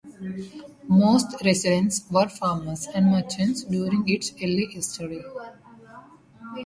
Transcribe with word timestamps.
Most 0.87 1.27
residents 1.45 2.03
were 2.09 2.27
farmers 2.27 2.87
and 2.87 3.11
merchants 3.11 3.63
during 3.65 4.09
its 4.09 4.33
early 4.41 4.65
history. 4.65 5.23